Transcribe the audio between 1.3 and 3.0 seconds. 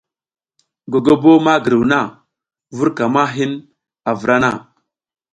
ma giruw na, vur